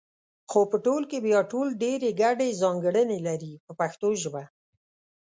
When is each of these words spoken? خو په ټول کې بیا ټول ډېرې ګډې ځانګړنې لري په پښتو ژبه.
خو 0.49 0.59
په 0.71 0.77
ټول 0.85 1.01
کې 1.09 1.17
بیا 1.27 1.39
ټول 1.51 1.67
ډېرې 1.83 2.09
ګډې 2.21 2.49
ځانګړنې 2.61 3.19
لري 3.27 3.53
په 3.65 3.71
پښتو 3.79 4.07
ژبه. 4.21 4.43